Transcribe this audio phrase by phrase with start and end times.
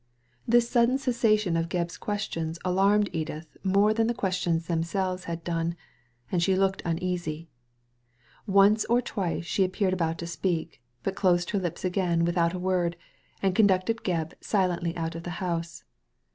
[0.49, 3.75] ^lus sudden cessation of Qebb's questions alarmed Digitized by Google ii6 THE LADY FROM NOWHERE
[3.75, 5.75] Edith more than the questions themselves had don^
[6.31, 7.49] and she looked uneasy.
[8.47, 12.57] Once or twice she appeared about to speak, but closed her lips again without a
[12.57, 12.95] word,
[13.43, 15.83] and conducted Gebb silently out of the house.